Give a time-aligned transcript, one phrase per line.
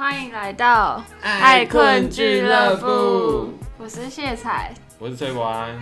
[0.00, 4.74] 欢迎来到爱困俱乐部，我是谢彩。
[4.98, 5.78] 我是崔国安。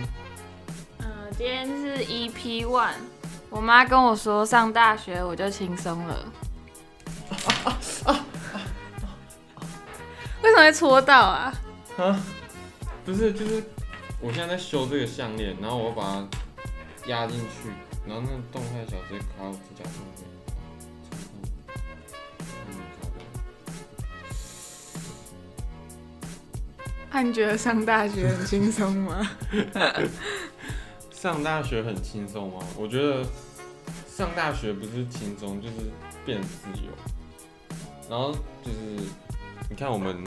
[0.97, 1.07] 嗯、
[1.37, 2.95] 今天是 EP One。
[3.49, 6.25] 我妈跟我说，上大学我就轻松了。
[10.43, 11.53] 为什么会戳到啊？
[11.97, 12.19] 啊，
[13.05, 13.63] 不是，就是
[14.19, 16.27] 我现在在修这个项链，然后我把它
[17.07, 17.69] 压进去，
[18.05, 20.27] 然后那个动态小直接卡我指甲上面。
[27.11, 29.29] 那你觉得上大学很轻松吗？
[31.11, 32.59] 上大学很轻松吗？
[32.77, 33.25] 我觉得
[34.07, 35.75] 上大学不是轻松，就是
[36.25, 36.91] 变自由。
[38.09, 38.31] 然后
[38.63, 39.03] 就是
[39.69, 40.23] 你看我们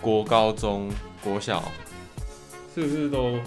[0.00, 0.90] 国高中、
[1.22, 1.62] 国小，
[2.74, 3.38] 是不是都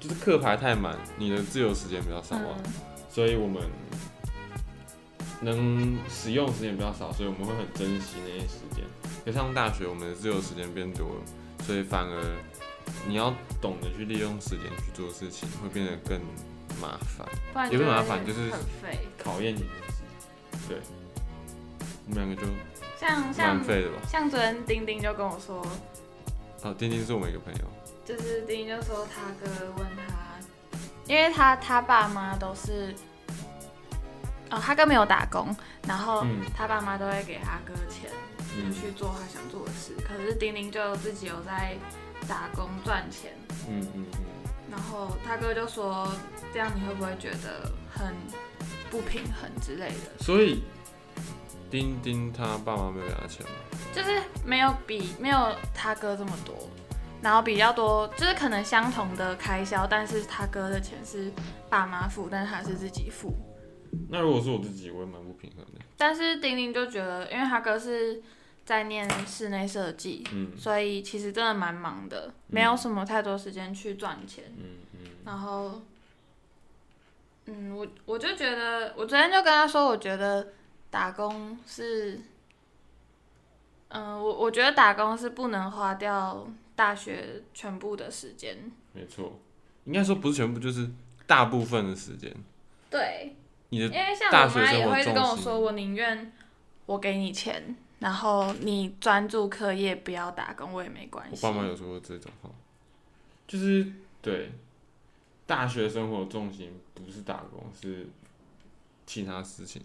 [0.00, 2.56] 就是课排太满，你的自由时间比较少啊？
[2.64, 2.72] 嗯
[3.12, 3.62] 所以我们
[5.42, 8.82] 能使用时间比较少，所以我们会很珍惜那些时间。
[9.22, 11.20] 可上大学，我们的自由时间变多了，
[11.66, 12.36] 所以反而
[13.06, 16.20] 你要懂得去利用时间去做事情，会变得更
[16.80, 16.98] 麻
[17.54, 18.98] 烦，也不是麻烦就是很废。
[19.22, 20.02] 考验你的事。
[20.68, 20.78] 对，
[22.06, 22.42] 我们两个就
[22.98, 23.98] 像像蛮废的吧？
[24.08, 25.64] 像昨天丁丁就跟我说，
[26.62, 27.60] 哦，丁丁是我们一个朋友，
[28.04, 32.94] 就是丁丁就说他哥问他，因为他他爸妈都是，
[34.50, 35.54] 哦，他哥没有打工，
[35.86, 38.10] 然后嗯他爸妈都会给他哥钱，
[38.56, 39.94] 就去做他想做的事。
[40.06, 41.76] 可是丁丁就自己有在
[42.28, 43.32] 打工赚钱，
[43.68, 44.24] 嗯嗯嗯，
[44.70, 46.10] 然后他哥就说，
[46.52, 48.14] 这样你会不会觉得很
[48.90, 50.22] 不平衡之类的？
[50.24, 50.62] 所以
[51.70, 53.52] 丁丁他爸妈没有给他钱吗？
[53.94, 56.54] 就是没有比没有他哥这么多，
[57.20, 61.30] 然后比较多就是可能相同的开销，但是他哥的钱是
[61.68, 63.34] 爸妈付，但是他是自己付。
[64.08, 65.80] 那如果是我自己，我也蛮不平衡的。
[65.98, 68.22] 但是丁丁就觉得，因为他哥是
[68.64, 70.52] 在念室内设计，嗯。
[70.56, 74.44] 所以其实真的蛮忙的，没有什么太多时间去赚钱。
[74.56, 75.80] 嗯嗯，然后，
[77.46, 80.52] 嗯，我我就觉得，我昨天就跟他说，我觉得
[80.90, 82.20] 打工是，
[83.88, 86.46] 嗯、我我觉得打工是不能花掉
[86.76, 88.70] 大学全部的时间。
[88.92, 89.40] 没错，
[89.84, 90.88] 应该说不是全部，就是
[91.26, 92.32] 大部分的时间。
[92.90, 93.34] 对，
[93.70, 96.32] 你的因为像我妈也会跟我说，我宁愿
[96.86, 101.46] 我给你钱，然后你专注课业，不要打工，我也没关系。
[101.46, 102.50] 我爸妈有说过这种话，
[103.46, 104.50] 就是对
[105.46, 108.08] 大学生活重心不是打工，是
[109.06, 109.82] 其他事情。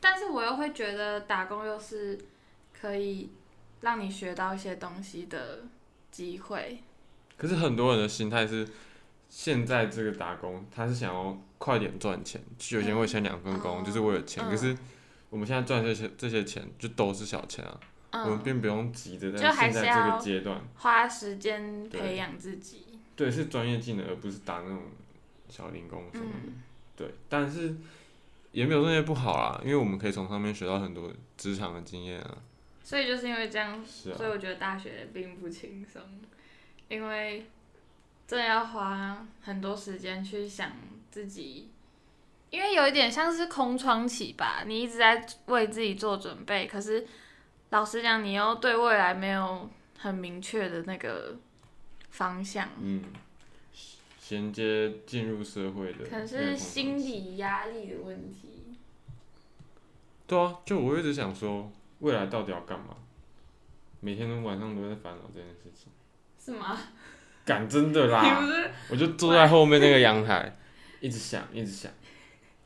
[0.00, 2.18] 但是我又会觉得打工又是
[2.72, 3.30] 可以
[3.82, 5.60] 让你学到一些东西的
[6.10, 6.82] 机会。
[7.36, 8.68] 可是很多人的心态是，
[9.28, 12.42] 现在这个打工，他是想要快点赚钱，
[12.72, 14.44] 有些人会签两份工，哦就是为了钱。
[14.44, 14.76] 嗯可是
[15.32, 22.84] 我们现在赚这些这些钱，就都是小钱啊，我们嗯，并不用急着就在现在这个阶段，花时间培养自己。
[23.16, 24.82] 对，是专业技能，而不是打那种
[25.48, 26.38] 小零工什么的。
[26.44, 26.62] 嗯，
[26.94, 27.74] 对，但是
[28.50, 32.36] 也没有那些不好啊，因为我们可以从上面学到很多职场的经验啊。
[32.84, 36.02] 所以就是因为这样，啊所以，我觉得大学并不轻松，
[36.88, 37.46] 因为
[38.26, 40.72] 真的要花很多时间去想
[41.10, 41.70] 自己，
[42.52, 47.06] 因为有一点像是空窗期吧，你一直在为自己做准备，可是
[47.70, 51.34] 老实讲，你又对未来没有很明确的那个
[52.10, 53.04] 方向，嗯，
[54.20, 56.98] 衔接进入社会的可能是心。
[56.98, 58.76] 理压力的问题。
[60.26, 62.94] 对啊，就我一直想说，未来到底要干嘛？
[64.00, 65.90] 每天都晚上都在烦恼这件事情。
[66.38, 66.78] 是吗？
[67.46, 70.54] 敢真的啦，是我就坐在后面那个阳台，
[71.00, 71.90] 一直想，一直想，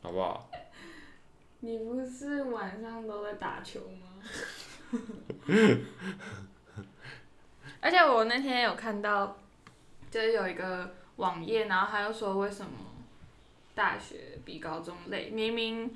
[0.07, 0.49] 好不好？
[1.59, 4.21] 你不是晚上都在打球吗？
[7.81, 9.37] 而且我那天有看到，
[10.09, 12.71] 就是有一个网页，然后他又说为什么
[13.75, 15.29] 大学比高中累？
[15.29, 15.93] 明明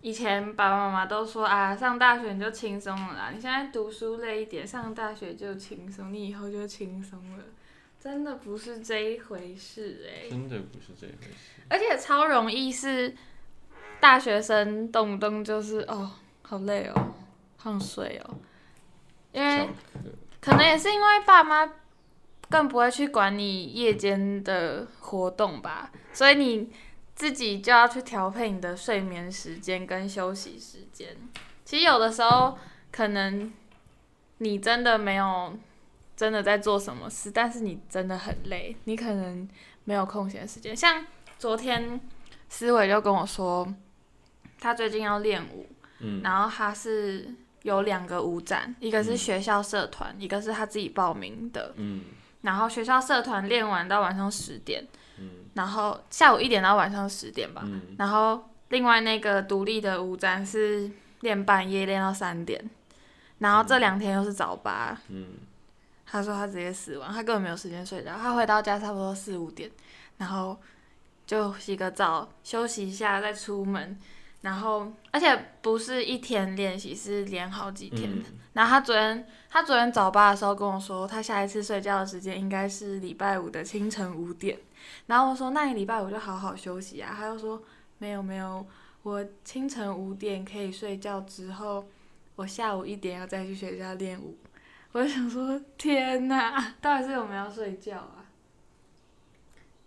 [0.00, 7.44] 以前爸爸妈妈都说啊，上大学你就轻松了啦，你现在读书累一点，上大学就轻松，你以后就轻松了。
[8.00, 11.62] 真的不是这一回事哎、真的不是这一回事。
[11.68, 13.14] 而且超容易是
[14.02, 16.10] 大学生动不动就是哦，
[16.42, 17.14] 好累哦，
[17.56, 18.34] 好想睡哦，
[19.30, 19.68] 因为
[20.40, 21.72] 可能也是因为爸妈
[22.50, 26.72] 更不会去管你夜间的活动吧，所以你
[27.14, 31.16] 自己就要去调配你的睡眠时间跟休息时间。
[31.64, 32.58] 其实有的时候
[32.90, 33.52] 可能
[34.38, 35.56] 你真的没有
[36.16, 39.48] 真的在做什么事，但是你真的很累，你可能
[39.84, 40.76] 没有空闲时间。
[40.76, 41.06] 像
[41.38, 42.00] 昨天
[42.48, 43.72] 思伟就跟我说，
[44.62, 45.66] 他最近要练舞，
[45.98, 47.28] 嗯然后他是
[47.62, 51.74] 有两个舞展，一个是嗯学校社团，一个是他自己报名的。
[51.76, 52.04] 嗯
[52.42, 54.86] 然后学校社团练完到晚上十点，
[55.18, 57.62] 嗯然后下午一点到晚上十点吧。
[57.64, 62.70] 嗯，然后另外那个独立的舞展是练半夜练到三点，
[63.38, 64.96] 然后这两天又是早八。
[65.08, 65.26] 嗯
[66.04, 68.12] 他说他直接死亡，他根本没有时间睡觉。
[68.16, 69.70] 他回到家差不多四五点，
[70.18, 70.60] 然后
[71.26, 73.98] 就洗个澡，休息一下再出门。
[74.42, 78.10] 然后而且不是一天练习，是连好几天。
[78.12, 78.22] 嗯
[78.52, 84.58] 然后他昨天他昨天早八的时候跟我说，他下一次睡觉的时间应该是礼拜五的清晨五点。
[85.06, 87.14] 然后我说，那你礼拜五就好好休息啊。
[87.16, 87.62] 他就说，
[87.96, 88.66] 没有没有，
[89.04, 91.86] 我清晨五点可以睡觉之后，
[92.36, 94.36] 我下午一点要再去学校练舞。
[94.92, 98.28] 我就想说，天哪，到底是有没有睡觉啊？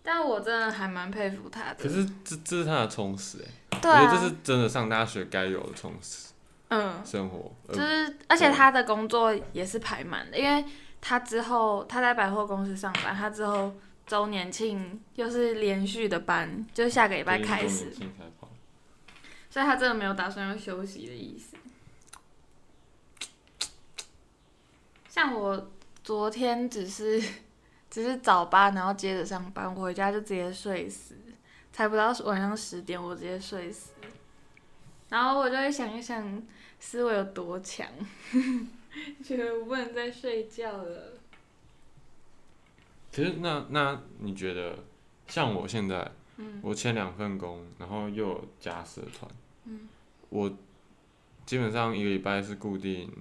[0.02, 1.84] 但我真的还蛮佩服他的。
[1.84, 3.52] 可是这这是他的充实哎，
[3.86, 6.34] 对啊，我觉得这是真的上大学该有的充实
[6.70, 10.66] 嗯，生活，就呃是，而且他的工作也是排满的，因为
[11.00, 13.72] 他之后他在百货公司上班，他之后
[14.08, 17.94] 周年庆又是连续的班，就是下个礼拜开始，
[19.52, 21.56] 所以他真的没有打算要休息的意思。
[25.08, 25.72] 像我
[26.04, 27.22] 昨天只是
[27.90, 31.16] 只是早八，然后接着上班，我回家就直接睡死，
[31.76, 33.92] 才不到晚上十点，我直接睡死。
[35.10, 36.42] 然后我就会想一想，
[36.80, 37.86] 思维有多强，
[39.22, 41.20] 觉得我不能再睡觉了。
[43.12, 44.80] 可是那那你觉得，
[45.28, 49.30] 像我现在，嗯我签两份工，然后又有加社团，
[49.66, 49.90] 嗯
[50.30, 50.50] 我
[51.46, 53.12] 基本上一个礼拜是固定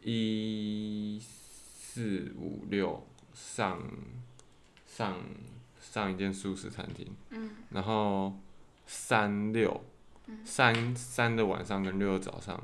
[0.00, 3.78] 一四五六上
[4.86, 5.18] 上
[5.92, 8.34] 上一间素食餐厅，嗯然后
[8.86, 9.84] 三六
[10.42, 12.58] 三三的晚上跟六的早上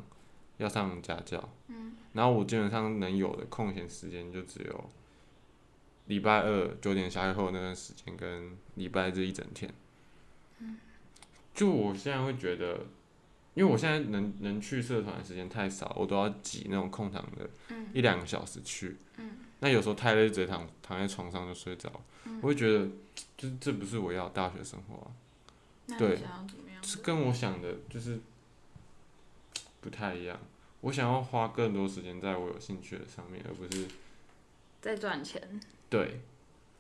[0.56, 4.90] 要上家教，嗯然后我基本上能有的空闲时间就只有
[6.06, 9.70] 礼拜二九点下课后那段时间跟礼拜日一整天。
[11.54, 12.86] 就我现在会觉得，
[13.52, 18.96] 因为我现在能能去社团的时间太少，我都要挤那种空堂的嗯一两个小时去。
[19.18, 21.90] 嗯那有时候太累，直接躺躺在床上就睡着，
[22.24, 22.86] 嗯我会觉得，
[23.36, 25.10] 就是这不是我要的大学生活啊。
[25.98, 26.18] 对？
[26.82, 28.20] 是跟我想的，就是
[29.80, 30.38] 不太一样。
[30.82, 33.88] 我想要花更多时间在我有兴趣的上面，而不是
[34.80, 35.60] 在赚钱。
[35.90, 36.20] 对。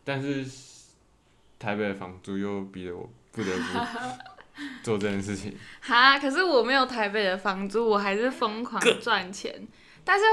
[0.04, 0.46] 但是
[1.58, 3.62] 台北的房租又逼得我不得不
[4.82, 5.54] 做这件事情。
[5.80, 9.66] 哈，可是我没有台北的房租，我还是疯狂赚钱。
[10.04, 10.24] 但是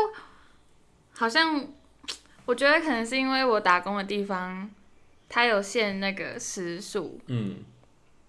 [1.12, 1.68] 好像
[2.46, 4.70] 我觉得可能是因为我打工的地方，
[5.28, 7.20] 它有限那个时数。
[7.28, 7.58] 嗯，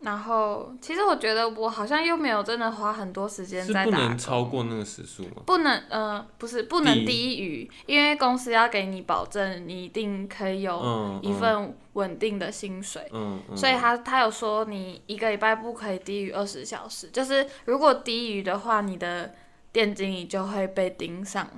[0.00, 4.08] 然后其实我觉得我好像又没有真的花很多时间是不在打工。
[4.08, 5.42] 能超过那个时数吗？
[5.46, 13.06] 不能，呃，不是不能低低于，因为公司要给你保证，你一定可以有嗯，一份稳定的薪水。
[13.12, 19.34] 嗯，嗯，所以他他有说你一个礼拜不可以低于二十小时，就是如果低于的话，你的
[19.72, 21.48] 店经理就会被盯上，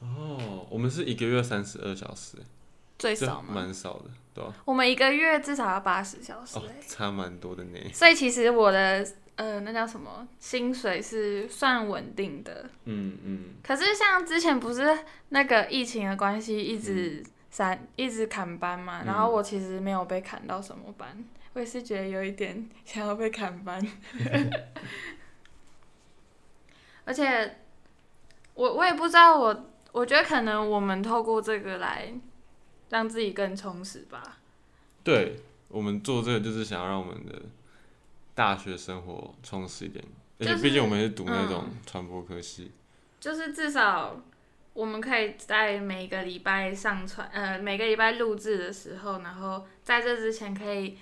[0.00, 2.38] 哦，我们是一个月三十二小时，
[2.98, 3.54] 最少嘛。
[3.54, 4.52] 蛮少的，对吧？
[4.64, 7.78] 我们一个月至少要八十小时、差蛮多的呢。
[7.92, 12.68] 所以其实我的呃那叫什么薪水是算稳定的。
[12.84, 14.98] 嗯嗯，可是像之前不是
[15.30, 23.84] 那个疫情的关系，一直删、一直砍班嘛，嗯然后我其实没有被砍到什么班，我也是觉得有一点想要被砍班，
[27.04, 27.58] 而且
[28.54, 32.12] 我我也不知道我，我觉得可能我们透过这个来
[32.88, 34.38] 让自己更充实吧。
[35.02, 35.36] 对，
[35.68, 37.42] 我们做这个就是想要让我们的
[38.34, 40.04] 大学生活充实一点，
[40.38, 42.70] 而且毕竟我们是读那种嗯传播科系，
[43.18, 44.22] 就是至少
[44.72, 50.96] 我们可以在每个礼拜上传，呃，每个礼拜录制的时候，然后在这之前可以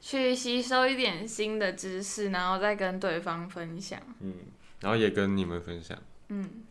[0.00, 4.00] 去吸收一点新的知识，然后再跟对方分享。
[4.20, 4.34] 嗯，
[4.80, 6.64] 然后也跟你们分享，嗯，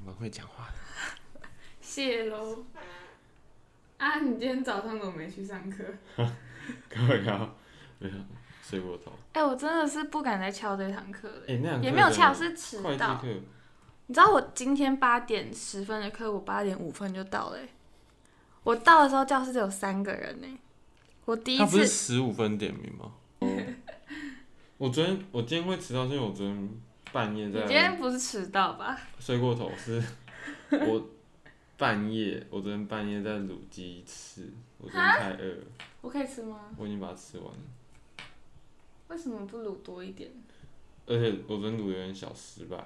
[0.00, 0.79] 我们会讲话的。
[1.90, 2.64] 谢喽。
[3.98, 5.82] 啊，你今天早上怎么没去上课？
[6.88, 7.56] 各位好，
[7.98, 8.14] 没有
[8.62, 9.10] 睡过头。
[9.32, 13.20] 哎、我真的是不敢再翘这堂课了，哎、那堂也没有翘，是迟到。
[14.06, 17.68] 你知道我今天八点十分的课，我八点五分就到了、欸。
[18.62, 20.46] 我到的时候教室只有三个人呢、
[21.24, 23.12] 我第一他不是次十五分点名吗？
[24.78, 26.70] 我昨天我今天会迟到，是因为我昨天
[27.10, 28.96] 半夜在你今天不是迟到吧？
[29.18, 30.00] 睡过头，是
[30.70, 31.04] 我
[31.80, 35.64] 半夜，我昨天半夜在卤鸡翅，我昨天太饿了，
[36.02, 36.66] 我可以吃吗？
[36.76, 37.58] 我已经把它吃完了，
[39.08, 40.30] 为什么不卤多一点？
[41.06, 42.76] 而且我昨天卤有点小失败，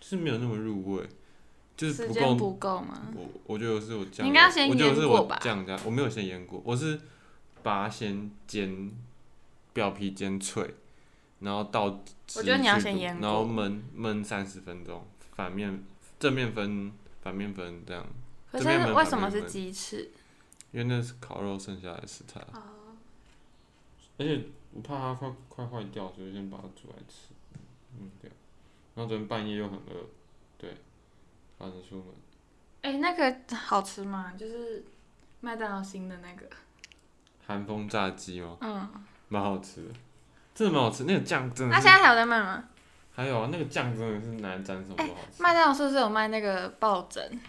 [0.00, 1.06] 就是没有那么入味，
[1.76, 2.34] 就是时不够。
[2.36, 3.12] 不够吗？
[3.14, 6.98] 我我觉得是我酱，你应该要先我觉得是我腌过吧酱加，我没有先腌过，我是
[7.62, 8.90] 把它先煎，
[9.74, 10.74] 表皮煎脆，
[11.40, 11.90] 然后倒
[12.26, 15.84] 汁我觉得你要去卤先腌然后过焖焖三十分钟，反面
[16.18, 16.90] 正面分
[17.20, 18.06] 反面分这样，
[18.50, 20.10] 可是为什么是鸡翅？
[20.70, 22.60] 因为那是烤肉剩下来的食材，哦，
[24.18, 27.32] 而且我怕它快快坏掉，所以先把它煮来吃，
[27.98, 28.30] 嗯对，
[28.94, 30.06] 然后昨天半夜又很饿，
[30.58, 30.76] 对，
[31.58, 32.06] 赶着出门。
[32.82, 34.34] 哎、那个好吃吗？
[34.38, 34.84] 就是
[35.40, 36.46] 麦当劳新的那个，
[37.46, 38.58] 韩风炸鸡吗？
[38.60, 38.88] 嗯，
[39.28, 39.94] 蛮好吃的，
[40.54, 41.04] 真的蛮好吃。
[41.04, 42.64] 那个酱真的是，那现在还有在卖吗？
[43.14, 45.42] 还有啊，那个酱真的是难沾什么都好吃。
[45.42, 47.40] 麦当劳是不是有卖那个抱枕？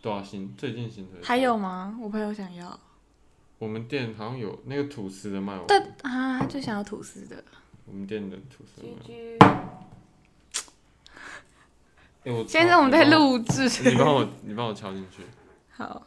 [0.00, 1.26] 多少新最近新推出？
[1.26, 1.98] 还有吗？
[2.00, 2.78] 我朋友想要。
[3.58, 7.44] 我们店好像有那个吐司的卖完，但啊，他就想要吐司的。
[7.84, 8.80] 我们店的吐司。
[9.04, 9.36] 居
[12.22, 13.68] 哎、我现在我们在你帮我，录制。
[13.90, 15.22] 你帮我，你帮我敲进去，
[15.70, 16.06] 好，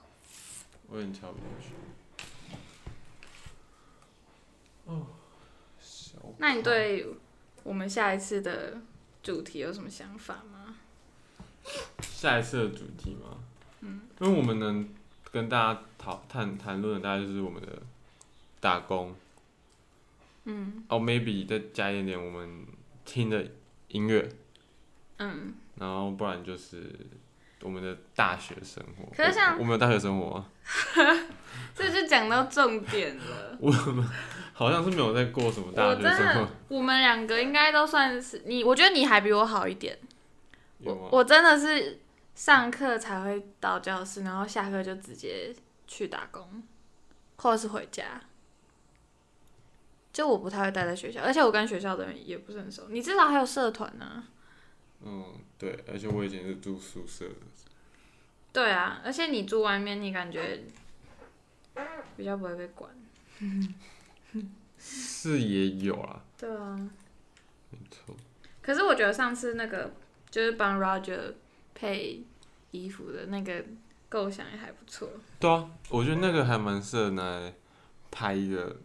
[0.88, 1.74] 我有点敲不进去。
[4.86, 5.08] 哦，
[5.80, 7.08] 小那你对
[7.64, 8.80] 我们下一次的
[9.22, 10.76] 主题有什么想法吗？
[12.02, 13.38] 下一次的主题吗？
[13.84, 14.88] 嗯，因为我们能
[15.32, 17.68] 跟大家讨谈谈论的，大概就是我们的
[18.60, 19.16] 打工。
[20.46, 22.66] 嗯哦、m a y b e 再加一点点我们
[23.06, 23.46] 听的
[23.88, 24.28] 音乐，
[25.20, 26.94] 嗯，然后不然就是
[27.62, 29.06] 我们的大学生活。
[29.16, 30.46] 可是像我我们有大学生活吗？
[31.74, 33.58] 这就讲到重点了。
[33.62, 34.06] 我们
[34.52, 39.98] 好像是没有在过什么大学生活的，，我们两个应该都算是你，我觉得你还比我好一点。
[40.84, 41.10] 我？
[41.10, 42.02] 我真的是
[42.36, 45.56] 上课才会到教室，然后下课就直接
[45.88, 46.64] 去打工，
[47.38, 48.22] 或者是回家。
[50.12, 52.88] 就我不太会待在学校，而且我跟学校的人也不是很熟。
[52.90, 54.24] 你至少还有社团呢、
[55.02, 57.36] 嗯，对，而且我以前是住宿舍的，
[58.52, 60.64] 对啊，而且你住外面，你感觉
[62.16, 62.92] 比较不会被管。
[64.78, 66.76] 是也有啊，对啊。
[67.72, 68.16] 没错。
[68.62, 69.94] 可是我觉得上次那个
[70.30, 71.34] 就是帮 Roger
[71.74, 72.24] 配
[72.72, 73.64] 衣服的那个
[74.10, 75.10] 构想也还不错。
[75.40, 77.54] 对啊，我觉得那个还蛮适合拿来
[78.12, 78.78] 拍一个。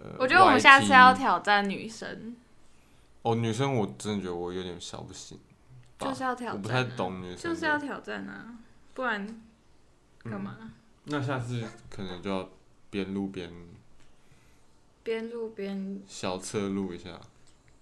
[0.00, 2.36] 呃我觉得我们下次要挑战女生，
[3.22, 5.38] 哦，女生我真的觉得我有点小不行，
[5.98, 7.36] 就是要挑战、啊，我不太懂女生的。
[7.36, 8.58] 就是要挑战啊，
[8.92, 9.26] 不然
[10.24, 10.72] 干嘛？
[11.04, 12.50] 那下次可能就要
[12.90, 13.50] 边录边
[15.02, 17.18] 边录边小侧录一下，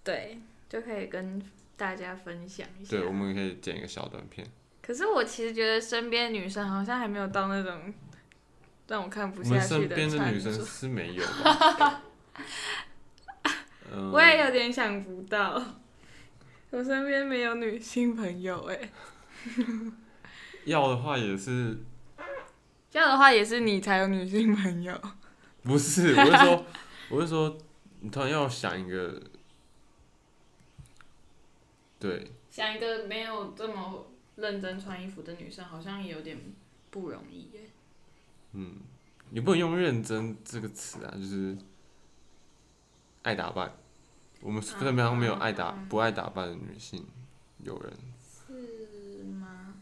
[0.05, 0.39] 对，
[0.69, 1.43] 就可以跟
[1.83, 2.97] 大家分享一下。
[2.97, 4.47] 对，我们可以剪一个小短片。
[4.81, 7.93] 可是我其实觉得身边女生好像还没有到那种
[8.87, 11.25] 让我看不下去身边的女生是没有
[14.13, 15.61] 我也有点想不到，
[16.71, 18.89] 我身边没有女性朋友哎、
[20.65, 21.79] 要的话也是，
[22.93, 24.97] 要的话也是你才有女性朋友。
[25.65, 26.15] 不是？
[26.15, 26.65] 我是说，
[27.11, 27.59] 我是说，
[27.99, 29.21] 你突然要想一个，
[32.03, 36.37] 对，像一个没有这么认真穿衣服的女生，好像也有点
[36.91, 37.61] 不容易耶。
[38.55, 38.79] 嗯，
[39.31, 41.57] 你不能用“认真”这个词啊，就是
[43.23, 43.73] 爱打扮。
[44.41, 47.07] 我们身边好像没有爱打、嗯不爱打扮的女性
[47.59, 47.93] 有人。
[48.21, 49.75] 是吗？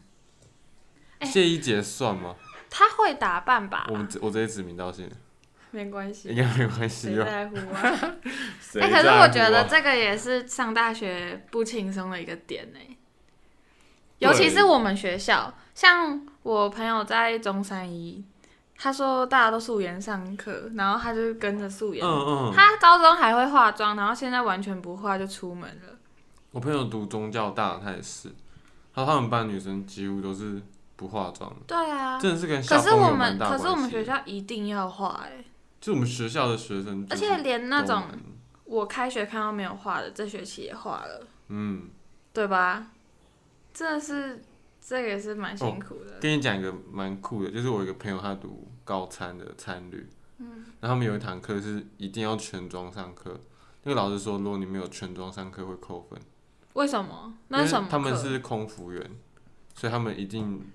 [1.17, 2.35] 哎谢一杰算吗？
[2.69, 3.95] 她会打扮吧我？
[3.95, 5.09] 们我直接指名道姓，
[5.71, 7.15] 没关系应，该没关系？
[7.15, 8.15] 谁在乎啊？
[8.59, 12.79] 谁哎、可是我觉得啊这个也是上大学不轻松的一个点呢。
[14.19, 18.23] 尤其是我们学校，像我朋友在中山一，
[18.77, 22.05] 他说大家都素颜上课，然后他就跟着素颜。
[22.05, 25.97] 嗯嗯，他高中还会化妆，然后现在完全不化就出门了。
[26.51, 28.29] 我朋友读宗教大，他也是，
[28.93, 30.61] 他说他们班女生几乎都是
[30.95, 33.57] 不化妆的，对啊，真的是跟校可是我们可。
[33.57, 35.43] 是我们学，校一定要化哎、
[35.81, 38.03] 就我们学校的学生，而且连那种
[38.65, 41.89] 我开学看到没有画的，这学期也画了，嗯，
[42.31, 42.91] 对吧？
[43.73, 44.41] 真的是
[44.79, 46.19] 这个也是蛮辛苦的。
[46.19, 50.07] 跟你讲一个蛮酷的，就是我一个朋友，他读高餐的餐旅，
[50.37, 53.39] 嗯，然后他们有一堂课是一定要全装上课，
[53.83, 56.19] 那个老师说，如果你没有全装上课会扣分，
[56.73, 57.33] 为什么？
[57.47, 57.87] 那什么？
[57.89, 59.11] 他们是空服员，
[59.73, 60.69] 所以他们一定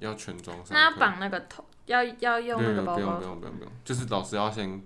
[0.00, 0.74] 要全装上课。
[0.74, 4.82] 那要绑那个头，要要用那不用不用个包包不用不用不用，就是老师要先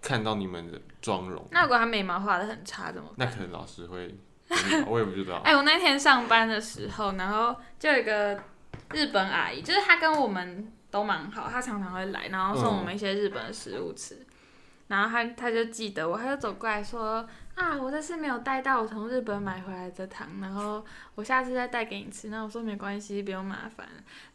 [0.00, 3.26] 看到你们的妆容，那如果他眉毛画的很差怎么办？
[3.28, 4.14] 那可能老师会，
[4.48, 5.36] 嗯我也不知道。
[5.44, 8.40] 哎、我那天上班的时候，然后就有一个
[8.92, 14.26] 日本阿姨，就是她跟我们都蛮好，她常常会来，然后送我们一些日本的食物吃。
[14.86, 20.84] 然然后他他就记得我，他就走过来说啊，我这次没有带到我从日本买回来的糖，然后
[21.14, 22.28] 我下次再带给你吃。
[22.28, 23.86] 然后我说没关系，不用麻烦。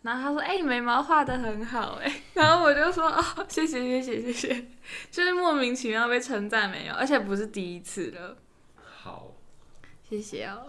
[0.03, 2.21] 然后他说，哎、你眉毛画的很好，哎。
[2.33, 4.67] 然后我就说，哦，谢谢谢谢谢谢，
[5.11, 8.37] 就是莫名其妙被称赞没有，而且不是第一次了，
[9.01, 9.33] 好，
[10.07, 10.65] 谢谢哦。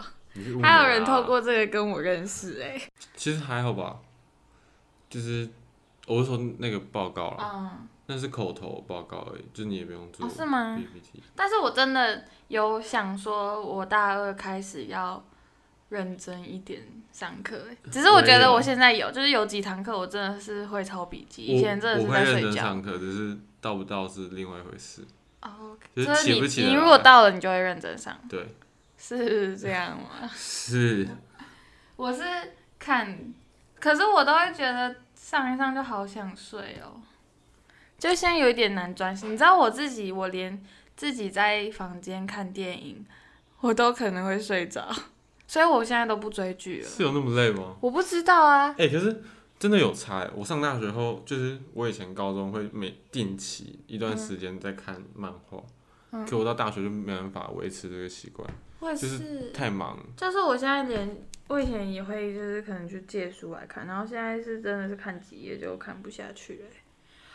[0.62, 2.80] 还有人透过这个跟我认识，哎，
[3.14, 3.98] 其实还好吧，
[5.08, 5.48] 就是
[6.06, 11.22] 我是说那个报告了，嗯，那是口头报告而已，就你也不用做哦是吗？PPT。
[11.36, 15.24] 但是我真的有想说，我大二开始要
[15.90, 17.76] 认真一点上课欸。
[17.88, 22.50] 只是我觉得我现在有，就是有几堂课我真的是会抄笔记，以前真的是在睡觉。
[22.50, 25.04] 真上课，只是到不到是另外一回事。
[25.42, 28.54] 哦，就是所以起不起得你你如果到了，你就会认真上，对，
[28.98, 30.28] 是这样吗？
[30.34, 31.08] 是
[31.94, 32.24] 我是
[32.78, 33.32] 看，
[33.78, 37.00] 可是我都会觉得上一上就好想睡哦，
[38.00, 39.30] 就现在有一点难专心。
[39.30, 40.60] 你知道我自己，我连
[40.96, 43.06] 自己在房间看电影，
[43.60, 44.88] 我都可能会睡着，
[45.46, 46.88] 所以我现在都不追剧了。
[46.88, 47.76] 是有那么累吗？
[47.80, 49.22] 我不知道啊，哎、可是
[49.58, 50.30] 真的有差欸。
[50.34, 55.62] 我上大学后，就是我以前高中会每定期一段时间在看漫画，
[56.12, 60.02] 嗯可我到大学就没办法维持这个习惯，我也，就是太忙了。
[60.16, 61.16] 就是我现在连
[61.48, 66.76] 我以前也会就是可能去借书来看，然后现在是真的是看几页就看不下去了欸。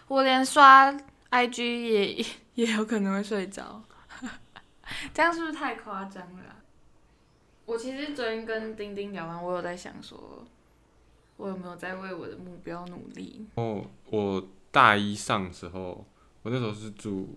[0.08, 0.92] 我连刷
[1.32, 3.82] IG 也也有可能会睡着，
[5.14, 6.56] 这样是不是太夸张了啊、
[7.66, 10.46] 我其实昨天跟丁丁聊完，我有在想说，
[11.38, 13.48] 我有没有在为我的目标努力？
[13.56, 16.06] 哦，我大一上的时候，
[16.44, 17.36] 我那时候是住，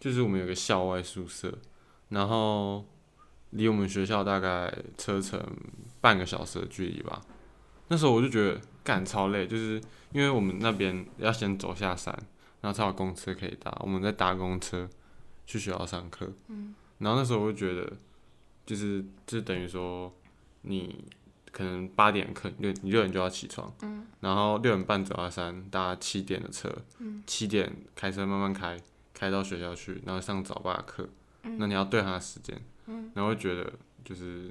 [0.00, 1.56] 就是我们有个校外宿舍，
[2.08, 2.84] 然后
[3.50, 5.40] 离我们学校大概车程
[6.00, 7.22] 半个小时的距离吧。
[7.88, 12.16] 那时候我就觉得干超累，就是因为我们那边要先走下山，
[12.60, 14.88] 然后才有公车可以搭，我们在搭公车
[15.44, 16.32] 去学校上课。
[16.46, 17.92] 嗯然后那时候我就觉得，
[18.64, 20.10] 就是就等于说
[20.62, 21.04] 你
[21.50, 23.70] 可能八点课，六你六点就要起床。
[23.82, 28.80] 嗯然后六点半走下山，搭七点的车，嗯七点开车慢慢开，
[29.12, 31.08] 开到学校去，然后上早八课，
[31.42, 33.72] 嗯那你要对他的时间，嗯然后会觉得
[34.04, 34.48] 就是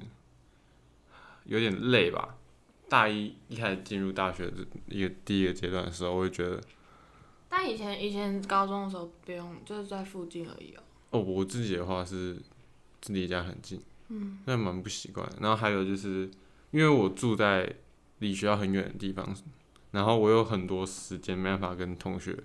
[1.46, 2.36] 有点累吧。
[2.88, 6.60] 大一一开始进入大学的一个第一个阶段的时候，我就觉得
[7.48, 10.82] 但以前以前高中的时候不用，就是在附近而已哦。
[11.10, 12.36] 哦，我自己的话是
[13.06, 15.28] 离家很近，嗯那蛮不习惯。
[15.40, 16.30] 然后还有就是
[16.70, 17.74] 因为我住在
[18.18, 19.34] 离学校很远的地方，
[19.90, 22.36] 然后我有很多时间没办法跟同学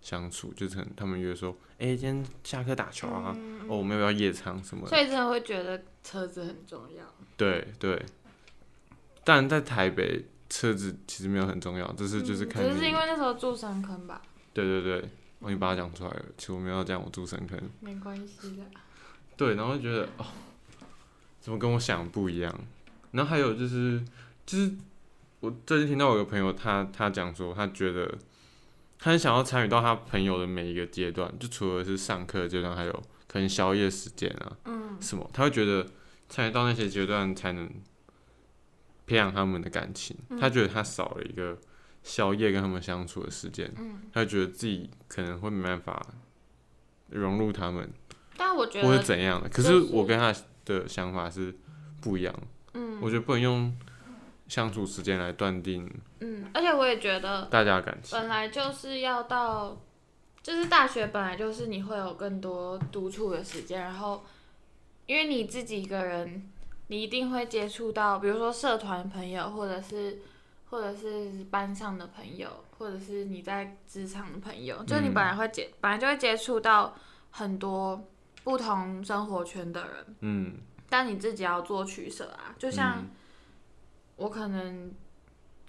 [0.00, 4.88] 相处，就是他们约说，哎、今天下课打球啊，嗯哦，我们要不要夜场什么的？
[4.88, 7.04] 所以真的会觉得车子很重要。
[7.36, 8.02] 对对。
[9.24, 14.20] 但在台北，车子其实没有很重要，就是就是看只是因为那时候住深坑吧，
[14.52, 16.24] 对对对，我已经把它讲出来了。
[16.36, 17.58] 其实我没有要讲我住深坑。
[17.80, 18.64] 没关系的。
[19.36, 20.26] 对，然后就觉得哦，
[21.40, 22.54] 怎么跟我想的不一样？
[23.12, 24.02] 然后还有就是，
[24.44, 24.72] 就是
[25.40, 28.18] 我最近听到我有个朋友他他讲说，他觉得
[28.98, 32.92] 他很想要参与到他朋友的每一个阶段，就除了是上课阶段，还有
[33.26, 35.86] 可能宵夜时间啊嗯什么，他会觉得
[36.28, 37.70] 参与到那些阶段才能
[39.10, 40.16] 培养他们的感情。
[40.40, 41.58] 他觉得他少了一个
[42.04, 46.06] 宵夜跟他们相处的时间，嗯，他觉得自己可能会没办法
[47.08, 47.92] 融入他们。
[48.36, 49.48] 但我觉或是得，怎样的。
[49.48, 50.32] 可是是我跟他
[50.64, 51.52] 的想法是
[52.00, 52.42] 不一样的，
[52.74, 53.76] 嗯我觉得不能用
[54.46, 58.16] 相处时间来断定嗯，而且我也觉得，大家的感情。
[58.16, 59.76] 本来就是要到，
[60.40, 64.24] 就是大学本来就是你会有更多独处的时间，然后
[65.06, 66.49] 因为你自己一个人，
[66.90, 70.18] 你一定会接触到，比如说社团朋友，或者是
[70.70, 76.94] 或者是班上的朋友，或者是你在职场的朋友，就你嗯本来会接，本来就会接触到
[77.30, 78.04] 很多
[78.42, 80.54] 不同生活圈的人，嗯，
[80.88, 82.98] 但你自己要做取舍啊，就像。
[82.98, 83.10] 嗯。
[84.16, 84.92] 我可能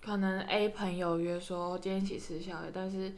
[0.04, 3.14] 可能 A 朋友约说今天一起吃宵夜，但是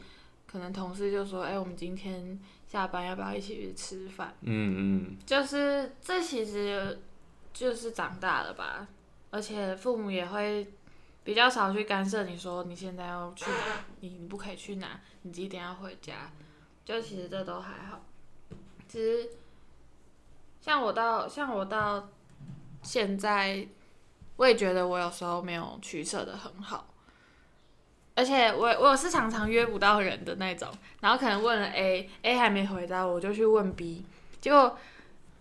[0.45, 4.35] 可能同事就说，哎、我们今天下班要不要一起去吃饭？
[4.41, 6.99] 嗯嗯，就是这其实
[7.53, 8.87] 就是长大了吧，
[9.29, 10.73] 而且父母也会
[11.23, 16.31] 比较少去干涉你说你现在要去哪，你你不可以去哪，你几点要回家，
[16.83, 18.01] 就其实这都还好。
[18.87, 19.29] 其实
[20.59, 22.09] 像我到像我到
[22.81, 23.67] 现在，
[24.35, 26.87] 我也觉得我有时候没有取舍的很好。
[28.15, 30.69] 而且我我是常常约不到人的那种，
[31.01, 34.05] 然后可能问了 A，A 还没回答我，我就去问 B，
[34.39, 34.77] 结果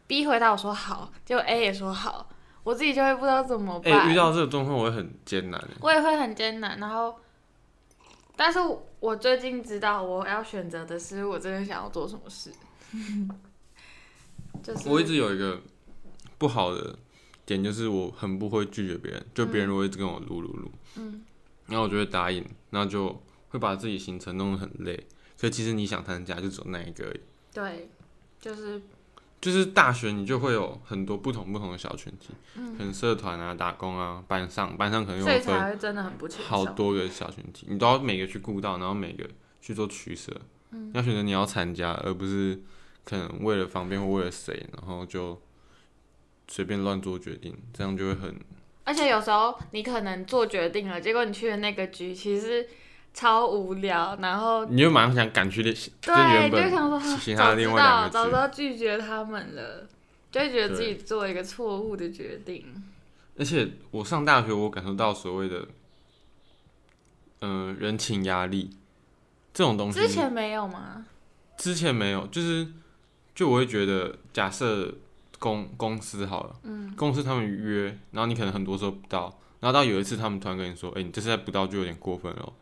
[0.06, 2.28] B 回答我说好，结果 A 也说好，
[2.62, 4.12] 我自己就会不知道怎么哎、办。
[4.12, 5.68] 遇到这个状况我会很艰难欸。
[5.80, 7.14] 我也会很艰难，然后
[8.36, 8.58] 但是
[9.00, 12.52] 我最近知道我要选择的是我真的想要做什么事，
[14.62, 15.60] 就是我一直有一个
[16.38, 16.96] 不好的
[17.46, 21.24] 点，就是我很不会拒绝别人，就别人如果一直跟我撸撸撸，嗯，
[21.66, 25.06] 然后我就会答应，然后就会把自己行程弄得很累。
[25.36, 27.20] 所以其实你想参加就只有那一个而已。
[27.52, 27.88] 对，
[28.40, 28.80] 就是
[29.42, 36.28] 就是大学你就会有很多不同不同的小群体，嗯可能社团啊、打工啊、班上，班上可能又所以分真的很不。
[36.44, 39.28] 好多个小群体，你都要每个去顾到，然后每个
[39.60, 40.32] 去做取舍。
[40.70, 42.62] 嗯要选择你要参加，而不是
[43.04, 45.38] 可能为了方便或为了谁，然后就
[46.46, 48.34] 随便乱做决定，这样就会很
[48.84, 52.66] 而且有时候你可能做决定了，结果你去的那个局其实
[53.14, 55.72] 超无聊，然后你就马上想赶去对，
[56.14, 59.86] 原就想说本其啊早知道早知，道拒绝他们了，
[60.30, 62.64] 就会觉得自己做一个错误的决定。
[63.38, 65.66] 而且我上大学，我感受到所谓的，
[67.40, 68.70] 嗯、人情压力
[69.54, 71.04] 这种东西，之前没有吗？
[71.56, 72.66] 之前没有，就是
[73.34, 74.94] 就我会觉得，假设
[75.38, 82.52] 公公司好了，嗯，公司他们约，然后你可能很多时候不到，然后到有一次他们突然跟你说，哎、你这次再不到就有点过分了哦，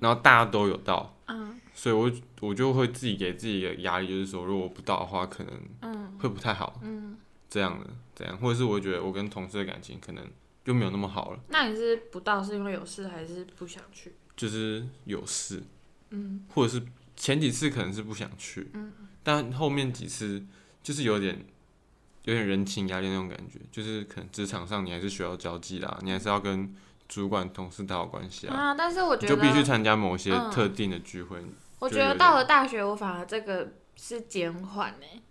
[0.00, 1.60] 然后大家都有到，嗯。
[1.74, 6.18] 所以我我就会自己给自己的压力，就是说如果我不到的话，可能嗯。
[6.18, 7.16] 会不太好，嗯，
[7.50, 10.26] 这样的这样，或者是我觉得我跟同事的感情可能
[10.64, 14.14] 就没有那么好了，那你是不到是因为有事还是不想去？
[14.34, 15.62] 就是有事，
[16.10, 16.46] 嗯。
[16.54, 16.82] 或者是
[17.14, 18.90] 前几次可能是不想去，嗯。
[19.22, 20.42] 但后面几次
[20.82, 21.44] 就是有点
[22.24, 26.74] 有点人情压力那种感觉，就是可能职场上你还是需要交际啦，你还是要跟
[27.08, 31.42] 主管、同事打好关系啊，啊，但是我觉得就必须，参加某些嗯特定的聚会。
[31.78, 35.22] 我觉得到了大学，我反而这个是减缓呢，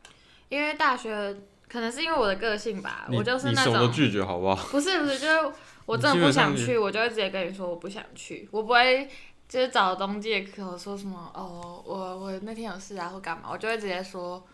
[0.50, 1.36] 因为大学
[1.68, 4.68] 可能是因为我的个性吧，我就是那种拒绝好不好？
[4.72, 5.52] 不是不是，就是
[5.86, 9.10] 我真的不想去，我就会直接跟你说我不想去，我不会
[9.50, 14.46] 就是找中介口说什么哦，我我那天有事啊或干嘛，我就会直接说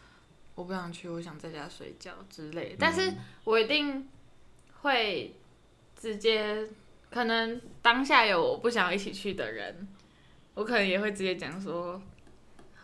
[0.55, 2.75] 我不想去，我想在家睡觉之类的。
[2.79, 4.07] 但是我一定
[4.81, 5.36] 会
[5.99, 6.67] 直接，
[7.12, 9.88] 可能当下有我不想一起去的人，
[10.56, 12.02] 我可能也会直接讲说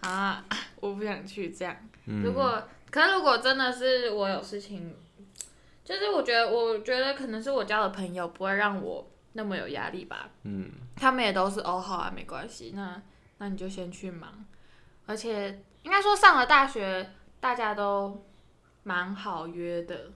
[0.02, 0.46] 啊，
[0.82, 1.76] 我不想去这样。
[2.06, 2.62] 嗯如果
[2.92, 4.96] 可是如果真的是我有事情，
[5.84, 10.30] 就是我觉得我觉得可能是我交的朋友不会让我那么有压力吧。
[10.44, 13.02] 嗯，他们也都是哦好啊，没关系，那
[13.40, 14.46] 那你就先去忙。
[15.06, 17.10] 而且应该说上了大学，
[17.40, 18.26] 大家都
[18.84, 20.12] 蛮好约的，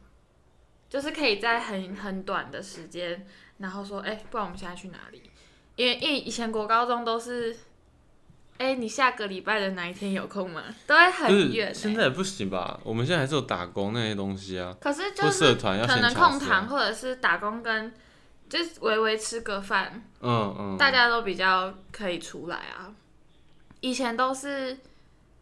[0.92, 3.26] 就是可以在很很短的时间，
[3.58, 5.24] 然后说哎、不然我们现在去哪里？
[5.76, 7.58] 因为因为以前国高中都是。
[8.58, 10.62] 哎、你下个礼拜的哪一天有空吗？
[10.86, 11.74] 都会很远、欸。
[11.74, 12.80] 现在也不行吧？
[12.84, 16.68] 我们现在还是有打工那些东西啊，可是就是社团要可能空堂啊。
[16.70, 17.92] 或者是打工跟
[18.48, 22.94] 就是微微吃个饭，嗯嗯，大家都比较可以出来啊。
[23.80, 24.78] 以前都是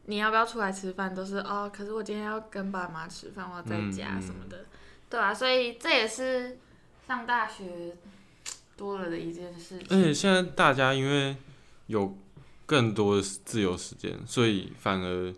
[0.05, 4.63] 你要不要出来吃饭，都是哦，可是我今天要跟爸妈吃饭，我要在家嗯什么的，
[5.09, 6.59] 对啊，所以这也是
[7.07, 7.97] 上大学
[8.77, 10.03] 多了的一件事情而。
[10.03, 11.35] 且现在大家因为
[11.87, 12.17] 有
[12.65, 15.33] 更多的自由时间，所以反而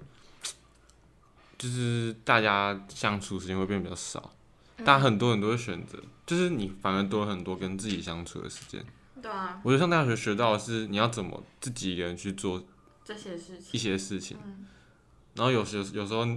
[1.57, 4.34] 就是大家相处时间会变比较少。
[4.77, 8.84] 嗯大家很多人都会选择，就是你反而多了很多跟自己相处的时间。
[9.21, 12.63] 对啊，我觉得上大学学到的是你要怎么自己一个人去做
[13.05, 14.65] 这些事情一，些事情，嗯
[15.36, 16.27] 然后有时有时候，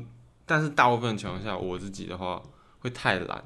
[0.44, 2.42] 但是大部分情况下，我自己的话
[2.84, 3.42] 会太懒，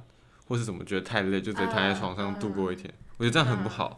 [0.47, 2.93] 或是怎么觉得太累，就直接躺在床上度过一天。
[3.17, 3.97] 我觉得这样很不好。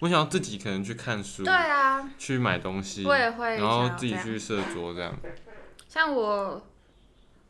[0.00, 5.14] 我想要自己可能去看书对，啊，去买东西，我也会然后自己去设桌这样。
[5.86, 6.66] 像我，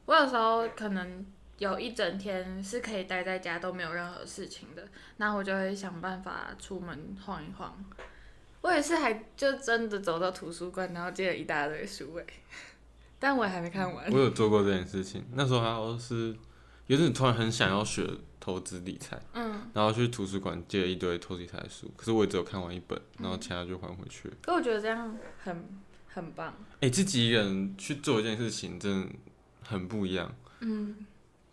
[0.07, 1.25] 我有时候可能
[1.59, 7.85] 有一整天是可以待在家都没有任何事情的，那我就会想办法出门晃一晃。
[8.61, 12.27] 我也是还就真的走到图书馆，然后借了一大堆书诶，
[13.21, 14.11] 但我也还没看完。
[14.11, 16.35] 我有做过这件事情，那时候还有是
[16.89, 18.07] 有点突然很想要学
[18.41, 24.35] 投资理财，嗯，然后去图书馆借了一堆投资理财的书，可是我也只有看完一本，然后其他就还回去了。
[24.43, 25.69] 可我觉得这样很
[26.07, 26.55] 很棒。
[26.81, 29.09] 哎、自己一个人去做一件事情，真的
[29.63, 30.35] 很不一样。
[30.61, 31.07] 嗯，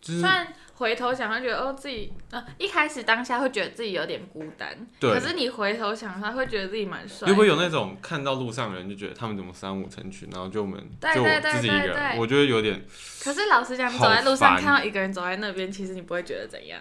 [0.05, 7.27] 就是虽然回头想，会觉得哦自己呃一开始当下会觉得自己有点孤单，对可是你回头想，他会觉得自己蛮帅的。
[7.27, 12.85] 会不会有那种看到路上的人就觉得他们怎么三五成群，然后就我们就我对对对自己一个人，我觉得有点
[13.23, 16.79] 可是老实讲，你走在路上烦看到一个人走在那边，其实你不会觉得怎样，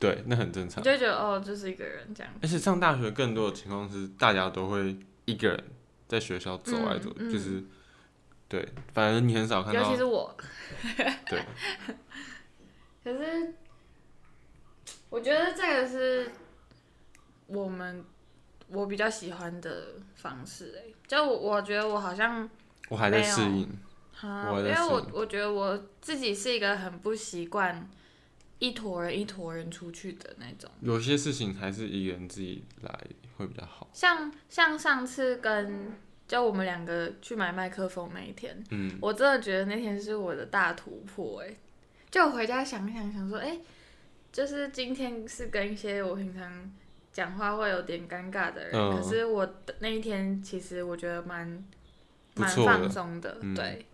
[0.00, 0.82] 对，那很正你常。
[0.82, 2.32] 就会觉得哦，就是一个人这样。
[2.42, 5.64] 而且上大学更多的情况是，大家都会一个人
[6.08, 7.62] 在学校走来走，嗯嗯就是
[8.48, 10.36] 对，反正你很少看到尤其是我。
[11.26, 11.44] 对。
[13.02, 13.54] 可是，
[15.10, 16.30] 我觉得这个是
[17.46, 18.04] 我们
[18.68, 22.48] 我比较喜欢的方式哎、就我我觉得我好像
[22.88, 23.68] 我还在适应。
[24.22, 27.86] 因为我我觉得我自己是一个很不习惯
[28.58, 30.70] 一坨人一坨人出去的那种。
[30.80, 32.98] 有些事情还是一个人自己来
[33.36, 33.90] 会比较好。
[33.92, 35.92] 像像上次跟
[36.28, 41.56] 就我们两个去买麦克风那一天，嗯，我真的觉得那天是我的大突破哎、
[42.10, 43.58] 就回家想想想说，哎、
[44.32, 46.72] 就是今天是跟一些我平常
[47.12, 48.96] 讲话会有点尴尬的人，嗯。
[48.96, 51.64] 可是我的那一天其实我觉得蛮
[52.34, 53.54] 蛮放松的，嗯。
[53.54, 53.86] 对。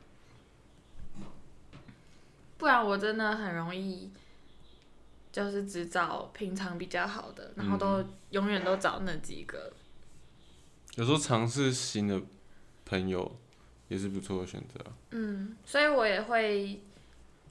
[2.57, 4.11] 不然我真的很容易，
[5.33, 9.73] 就是只找平常比较好的，然后都、永远都找那几个。
[10.97, 12.21] 有时候尝试新的
[12.85, 13.39] 朋友
[13.89, 14.93] 也是不错的选择啊。
[15.11, 16.81] 嗯，所以我也会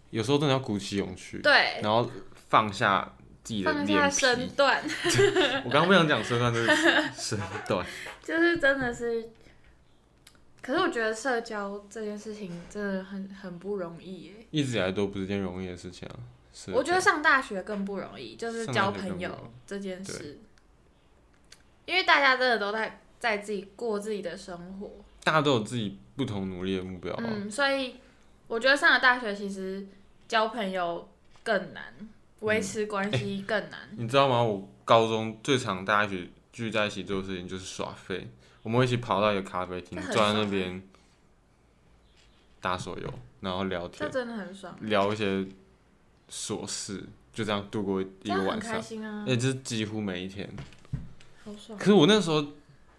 [0.10, 2.10] 有时候真的要鼓起勇气，对然后
[2.50, 4.50] 放下自己的放下身。
[4.50, 4.84] 段，
[5.66, 6.76] 我刚刚不想讲身段，就是
[7.16, 7.86] 身段。
[8.24, 9.30] 就是真的是。
[10.62, 14.34] 可是我觉得社交这件事情真的很很不容易耶。
[14.52, 16.16] 一直以来都不是件容易的事情啊。
[16.54, 20.40] 是我觉得上大学更不容易，就是交朋友这件事，
[21.86, 24.90] 因为大家真的都在在自己过自己的生活，
[25.24, 27.24] 大家都有自己不同努力的目标啊。
[27.24, 27.98] 嗯，所以
[28.48, 29.86] 我觉得上了大学其实
[30.28, 31.08] 交朋友
[31.44, 31.84] 更难，
[32.40, 33.82] 维持关系更难。
[33.96, 34.42] 你知道吗？
[34.42, 38.28] 我高中最常大家一起聚在一起做的事情就是耍废。
[38.64, 40.82] 我们会一起跑到一个咖啡厅，坐在那边
[42.60, 45.46] 打手游，然后聊这天，真的很爽，聊一些
[46.28, 48.82] 琐事，就这样度过这一个晚上。
[48.82, 50.50] 心啊，也就是几乎每一天。
[51.46, 51.86] 好爽可。
[51.86, 52.44] 是我那时候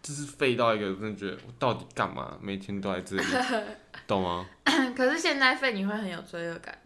[0.03, 2.37] 就是废到一个，真的觉得我到底干嘛？
[2.41, 3.23] 每天都在这里，
[4.07, 4.47] 懂吗？
[4.97, 6.77] 可是现在废你会很有罪恶感，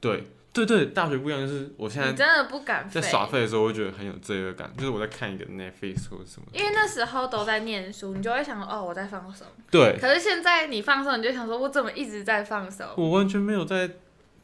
[0.00, 6.48] 对对对，大学不一样，就是我现在真的不敢废在，耍废的时候，我会觉得很有罪恶感，就是我在看一个 Netflix 或者什么。
[6.52, 9.46] 因为那时候都在念书，你就会想哦我在放松。
[9.70, 12.86] 对，可是现在你放松，你就想说我怎么一直在放松？
[12.96, 13.88] 我完全没有在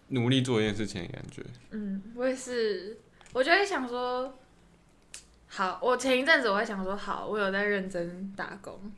[0.08, 1.42] 努力做一件事情的感觉。
[1.72, 2.96] 嗯，我也是，
[3.32, 4.38] 我就会想说，
[5.56, 8.92] 好，我前一阵子我会想说，好，我有在认真打工，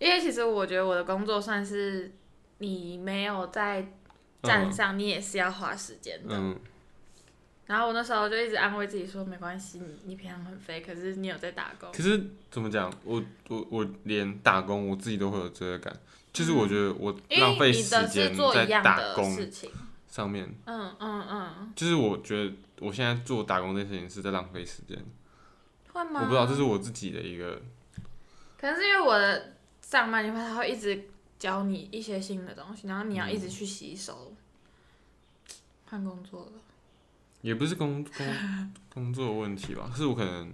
[0.00, 2.12] 因为其实我觉得我的工作算是
[2.58, 3.92] 你没有在
[4.42, 6.34] 站上，你也是要花时间的。
[6.36, 6.58] 嗯，
[7.66, 11.88] 然后我那时候就一直安慰自己说，没关系，你你平常很废，可是你有在打工。
[11.92, 12.20] 可是
[12.50, 12.92] 怎么讲？
[13.04, 15.96] 我我我连打工我自己都会有罪恶感，
[16.32, 19.70] 就是我觉得我浪费时间在打的工事情，
[20.08, 24.98] 上面，嗯嗯嗯，就是我觉得我现在做打工这件事情是在浪费时间。
[25.96, 26.20] 会吗？
[26.20, 27.60] 我不知道，这是我自己的一个，
[28.58, 34.34] 可能是因为我的上班，的话他会一直教你一些新的东西，然后你要一嗯直去吸收。
[35.88, 36.52] 换工作了，
[37.42, 40.52] 也不是工工工作的问题吧，是我可能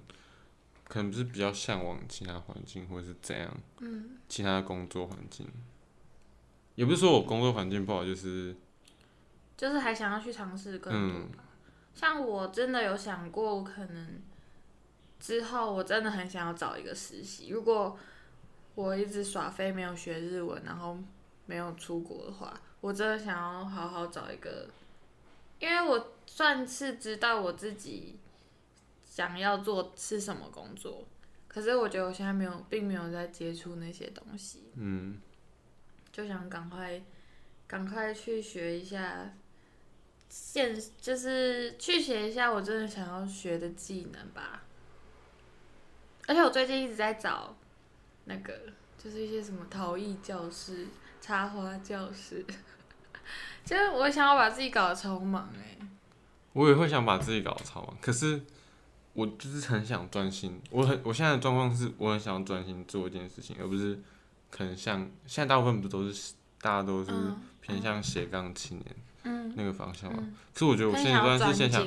[0.87, 3.51] 可能不是比较向往其他环境，或者是怎样，
[3.81, 5.49] 嗯，其他的工作环境。
[6.75, 8.55] 也不是说我工作环境不好，就是
[9.57, 11.19] 就是还想要去尝试更多。
[11.21, 11.31] 嗯
[11.95, 14.21] 像我真的有想过，我可能
[15.23, 17.49] 之后我真的很想要找一个实习。
[17.51, 17.97] 如果
[18.75, 20.99] 我一直耍飞没有学日文，然后
[21.47, 24.69] 没有出国的话，我真的想要好好找一个，
[25.61, 28.19] 因为我算是知道我自己
[29.05, 31.07] 想要做是什么工作，
[31.47, 35.21] 可是我觉得我现在没有，并没有在接触那些东西，嗯，
[36.11, 37.01] 就想赶快
[37.69, 39.33] 赶快去学一下。
[40.29, 44.65] 现就是去学一下我真的想要学的技能吧。
[46.33, 47.55] 而且我最近一直在找
[48.25, 48.59] 那个，
[48.97, 50.87] 就是一些什么陶艺教室、
[51.21, 52.43] 插花教室，
[53.67, 55.77] 就是我想要把自己搞得超忙哎、
[56.55, 58.41] 我也会想把自己搞得超忙，可是
[59.13, 60.59] 我就是很想专心。
[60.71, 64.01] 我很我现在的状况是，我很想专心做一件事情，而不是
[64.51, 70.19] 可能像现在大部分不都是大家都是嗯偏向斜杠青年嗯，那个方向嘛。
[70.23, 71.87] 嗯可是我觉得我现在段是先想，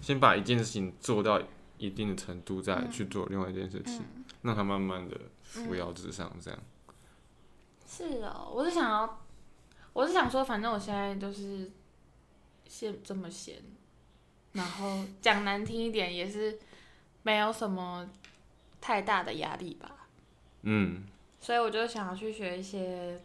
[0.00, 1.42] 先把一件事情做到
[1.78, 6.60] 一定的程度，再去做另外一件事情，嗯，让他慢慢的扶摇直上，这样。
[7.88, 9.22] 是哦，我是想要，
[9.92, 11.70] 我是想说，反正我现在就是
[12.66, 13.62] 现这么闲，
[14.52, 16.58] 然后讲难听一点，也是
[17.22, 18.08] 没有什么
[18.80, 20.08] 太大的压力吧，
[20.62, 21.04] 嗯，
[21.40, 23.22] 所以我就想要去学一些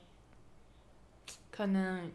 [1.49, 2.11] 可能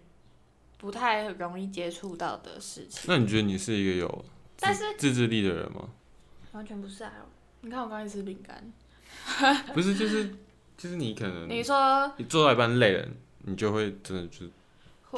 [0.78, 4.24] 不太容易接触到的事情，那你觉得你是一个有
[4.58, 5.90] 但是自制力的人吗？
[6.56, 7.12] 完全不是啊！
[7.60, 8.72] 你看我刚才吃饼干，
[9.74, 10.34] 不是，就是
[10.76, 13.06] 就是你可能你说你做到一半累了，
[13.40, 14.46] 你就会真的就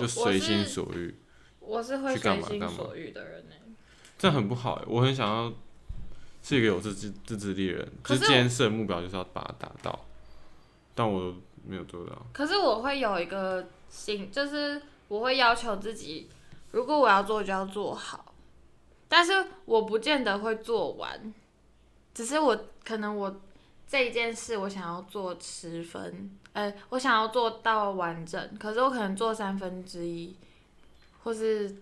[0.00, 1.14] 就随心所欲，
[1.60, 3.54] 我是会干随心所欲的人呢、
[4.18, 4.84] 这很不好哎。
[4.88, 5.52] 我很想要
[6.42, 10.06] 是一个有自制自制力的人，可就是是今天设的目标就是要把它达到，
[10.96, 11.32] 但我
[11.64, 12.26] 没有做到。
[12.32, 16.28] 可是我会有一个心，就是我会要求自己，
[16.72, 18.27] 如果我要做就要做好，
[19.08, 19.32] 但是
[19.64, 21.32] 我不见得会做完，
[22.14, 23.40] 只是我可能我
[23.86, 30.36] 这一件事我想要做十分，呃，我想要做到完整，可是我可能做三分之一，
[31.22, 31.76] 或是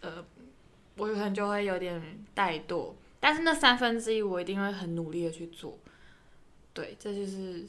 [0.00, 0.24] 呃，
[0.96, 5.78] 我可能就会有点怠惰，但是那三分之一我一定会很努力的去做，
[6.72, 7.66] 对，这就是。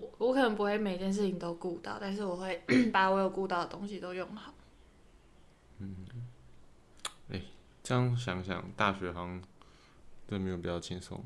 [0.00, 2.60] 我我可能不会每件事情都顾到，但是我会
[2.92, 4.52] 把我有顾到的东西都用好。
[5.78, 5.94] 嗯
[7.84, 9.42] 这样想想，大学好像
[10.26, 11.22] 真没有比较轻松，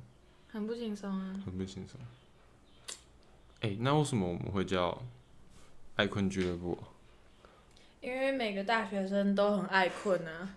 [0.50, 1.40] 很不轻松啊！
[1.46, 2.00] 很不轻松。
[3.60, 5.00] 哎、那为什么我们会叫
[5.94, 6.90] 爱困俱乐部啊？
[8.00, 10.56] 因为每个大学生都很爱困啊，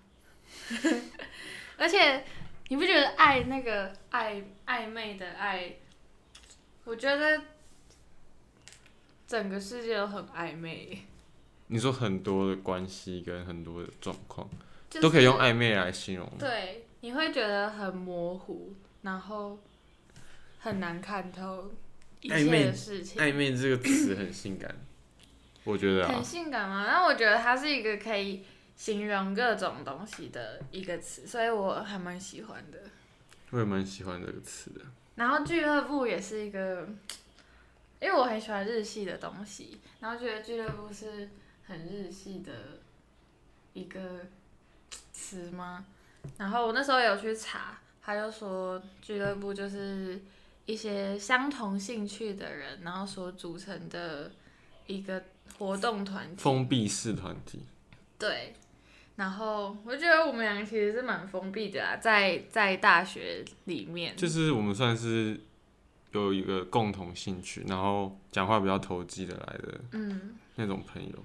[1.78, 2.26] 而且
[2.70, 5.76] 你不觉得爱那个爱暧昧的爱，
[6.84, 7.44] 我觉得
[9.28, 11.04] 整个世界都很暧昧，
[11.68, 14.50] 你说很多的关系跟很多的状况、
[14.92, 16.32] 就是、都可以用暧昧来形容。
[16.38, 19.58] 对，你会觉得很模糊，然后
[20.60, 21.72] 很难看透
[22.20, 23.20] 一切的事情。
[23.20, 24.76] 暧昧这个词很性感，
[25.64, 26.86] 我觉得很啊，性感吗？
[26.86, 28.44] 但我觉得它是一个可以
[28.76, 32.80] 形容各种东西的一个词，所以我还蛮喜欢的。
[33.52, 34.82] 我也蛮喜欢这个词的。
[35.16, 36.88] 然后俱乐部也是一个，
[38.00, 41.30] 因为我很喜欢日系的东西，然后觉得俱乐部是
[41.68, 42.52] 很日系的
[43.74, 44.28] 一个
[45.22, 45.86] 词吗？
[46.38, 50.20] 然后我那时候有去查，他就说俱乐部就是
[50.66, 54.32] 一些相同兴趣的人，然后所组成的
[54.88, 55.24] 一个
[55.58, 56.42] 活动团体。
[56.42, 57.64] 封闭式团体，
[58.18, 58.54] 对，
[59.16, 65.40] 然后我觉得我们两个其实是蛮封闭的啊，在在大学里面，就是我们算是
[66.12, 71.16] 有一个共同兴趣，然后讲话比较投机的来的嗯，那种朋友，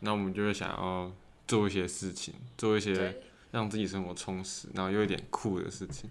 [0.00, 1.10] 那我们就会想要
[1.46, 6.10] 做一些事情，做一些对，让自己生活充实，然后又一点酷的事情，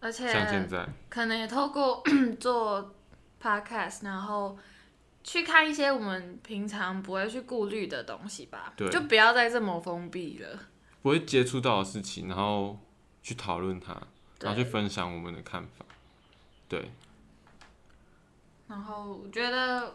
[0.00, 2.02] 而且像现在，可能也透过
[2.40, 2.94] 做
[3.42, 4.58] podcast，然后
[5.22, 8.88] 去看一些我们平常不会去顾虑的东西吧，对。
[8.88, 10.58] 就不要再这么封闭了。
[11.02, 12.78] 不会接触到的事情，然后
[13.22, 13.92] 去讨论它，
[14.40, 15.84] 然后去，分享我们的看法，
[16.68, 16.90] 对，
[18.66, 19.94] 然后我觉得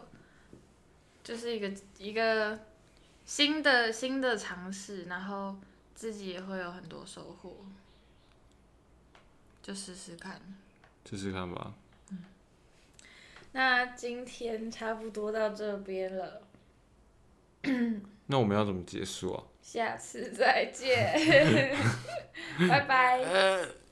[1.22, 2.58] 就是一个一个
[3.24, 5.56] 新的新的尝试，然后
[5.94, 7.56] 自己也会有很多收获，
[9.62, 10.40] 就试试看。
[11.08, 11.74] 试试看吧。
[12.10, 12.18] 嗯
[13.52, 16.42] 那今天差不多到这边了，
[18.26, 19.44] 那我们要怎么结束啊？
[19.62, 21.76] 下次再见，
[22.68, 23.64] 拜拜。